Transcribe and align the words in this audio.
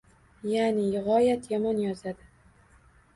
Ya’ni 0.51 0.85
g’oyat 1.07 1.45
yomon 1.51 1.83
yozadi. 1.83 2.25